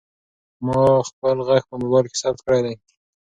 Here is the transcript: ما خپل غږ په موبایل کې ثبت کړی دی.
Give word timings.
ما 0.65 0.79
خپل 1.09 1.37
غږ 1.47 1.61
په 1.69 1.75
موبایل 1.81 2.05
کې 2.11 2.17
ثبت 2.23 2.39
کړی 2.45 2.61
دی. 2.65 2.75